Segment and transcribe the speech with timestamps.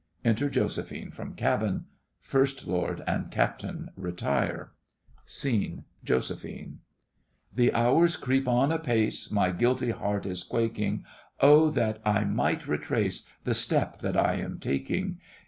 [0.25, 1.85] Enter JOSEPHINE from cabin.
[2.21, 4.71] FIRST LORD and CAPTAIN retire
[5.27, 6.79] SCENE—JOSEPHINE
[7.53, 11.05] The hours creep on apace, My guilty heart is quaking!
[11.39, 15.19] Oh, that I might retrace The step that I am taking!